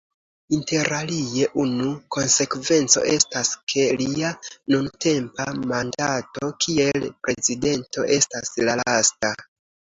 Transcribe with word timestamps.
Interalie 0.55 1.49
unu 1.63 1.89
konsekvenco 2.17 3.03
estas, 3.11 3.51
ke 3.75 3.85
lia 4.01 4.33
nuntempa 4.75 5.49
mandato 5.75 6.53
kiel 6.67 7.09
prezidento 7.29 8.11
estas 8.21 8.55
la 8.69 8.81
lasta. 8.85 9.35